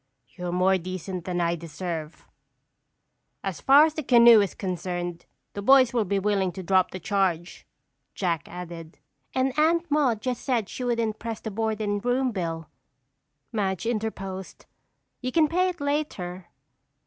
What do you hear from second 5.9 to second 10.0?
will be willing to drop the charge," Jack added. "And Aunt